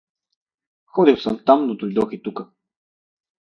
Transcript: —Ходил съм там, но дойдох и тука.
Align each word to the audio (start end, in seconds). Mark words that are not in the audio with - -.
—Ходил 0.85 1.17
съм 1.17 1.39
там, 1.45 1.67
но 1.67 1.75
дойдох 1.75 2.09
и 2.13 2.23
тука. 2.23 2.47